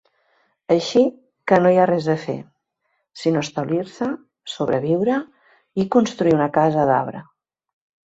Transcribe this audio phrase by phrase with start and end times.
[0.75, 1.03] Així
[1.51, 2.37] que no hi ha res a fer,
[3.25, 4.09] sinó establir-se,
[4.57, 5.21] sobreviure
[5.87, 7.27] i construir una casa d'arbre.